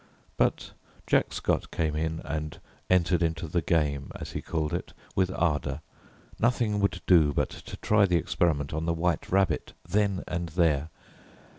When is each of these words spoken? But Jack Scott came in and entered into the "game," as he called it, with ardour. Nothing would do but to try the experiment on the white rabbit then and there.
But 0.35 0.71
Jack 1.05 1.31
Scott 1.31 1.69
came 1.69 1.95
in 1.95 2.21
and 2.25 2.59
entered 2.89 3.21
into 3.21 3.47
the 3.47 3.61
"game," 3.61 4.11
as 4.19 4.31
he 4.31 4.41
called 4.41 4.73
it, 4.73 4.93
with 5.15 5.29
ardour. 5.29 5.81
Nothing 6.39 6.79
would 6.79 7.01
do 7.05 7.33
but 7.33 7.49
to 7.51 7.77
try 7.77 8.07
the 8.07 8.17
experiment 8.17 8.73
on 8.73 8.87
the 8.87 8.95
white 8.95 9.31
rabbit 9.31 9.73
then 9.87 10.23
and 10.27 10.49
there. 10.57 10.89